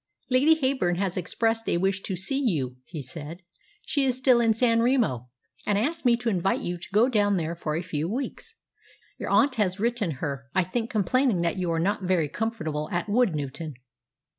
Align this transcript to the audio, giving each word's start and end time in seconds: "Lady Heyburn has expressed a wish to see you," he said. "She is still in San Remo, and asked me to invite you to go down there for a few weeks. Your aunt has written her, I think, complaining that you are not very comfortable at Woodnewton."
"Lady 0.31 0.55
Heyburn 0.59 0.97
has 0.97 1.15
expressed 1.15 1.69
a 1.69 1.77
wish 1.77 2.01
to 2.01 2.15
see 2.15 2.39
you," 2.39 2.77
he 2.85 3.03
said. 3.03 3.43
"She 3.85 4.03
is 4.03 4.17
still 4.17 4.41
in 4.41 4.55
San 4.55 4.81
Remo, 4.81 5.29
and 5.67 5.77
asked 5.77 6.05
me 6.05 6.17
to 6.17 6.29
invite 6.29 6.61
you 6.61 6.79
to 6.79 6.87
go 6.91 7.07
down 7.07 7.37
there 7.37 7.53
for 7.53 7.75
a 7.75 7.83
few 7.83 8.09
weeks. 8.09 8.55
Your 9.19 9.29
aunt 9.29 9.53
has 9.57 9.79
written 9.79 10.09
her, 10.13 10.47
I 10.55 10.63
think, 10.63 10.89
complaining 10.89 11.41
that 11.41 11.57
you 11.57 11.71
are 11.71 11.77
not 11.77 12.01
very 12.01 12.29
comfortable 12.29 12.89
at 12.91 13.05
Woodnewton." 13.09 13.75